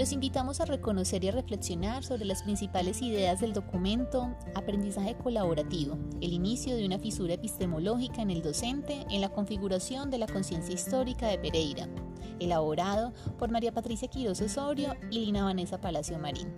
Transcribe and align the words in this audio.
Los 0.00 0.12
invitamos 0.12 0.62
a 0.62 0.64
reconocer 0.64 1.22
y 1.24 1.28
a 1.28 1.32
reflexionar 1.32 2.02
sobre 2.04 2.24
las 2.24 2.42
principales 2.42 3.02
ideas 3.02 3.38
del 3.38 3.52
documento 3.52 4.34
Aprendizaje 4.54 5.14
Colaborativo, 5.14 5.98
el 6.22 6.32
inicio 6.32 6.74
de 6.74 6.86
una 6.86 6.98
fisura 6.98 7.34
epistemológica 7.34 8.22
en 8.22 8.30
el 8.30 8.40
docente 8.40 9.04
en 9.10 9.20
la 9.20 9.28
configuración 9.28 10.10
de 10.10 10.16
la 10.16 10.26
conciencia 10.26 10.74
histórica 10.74 11.28
de 11.28 11.36
Pereira, 11.36 11.86
elaborado 12.38 13.12
por 13.38 13.50
María 13.50 13.72
Patricia 13.72 14.08
Quiroz 14.08 14.40
Osorio 14.40 14.94
y 15.10 15.18
Lina 15.18 15.44
Vanessa 15.44 15.78
Palacio 15.78 16.18
Marín. 16.18 16.48